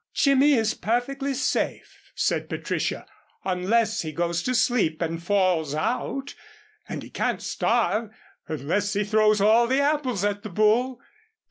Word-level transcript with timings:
"Jimmy 0.15 0.53
is 0.53 0.73
perfectly 0.73 1.35
safe," 1.35 2.11
said 2.15 2.49
Patricia, 2.49 3.05
"unless 3.43 4.01
he 4.01 4.11
goes 4.11 4.41
to 4.41 4.55
sleep 4.55 4.99
and 4.99 5.21
falls 5.21 5.75
out; 5.75 6.33
and 6.89 7.03
he 7.03 7.11
can't 7.11 7.39
starve 7.43 8.09
unless 8.47 8.93
he 8.93 9.03
throws 9.03 9.41
all 9.41 9.67
the 9.67 9.79
apples 9.79 10.23
at 10.25 10.41
the 10.41 10.49
bull." 10.49 10.99